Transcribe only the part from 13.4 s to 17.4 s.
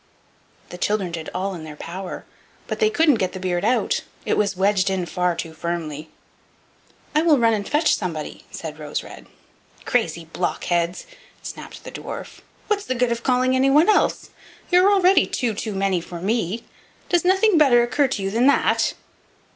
anyone else? You're already two too many for me. Does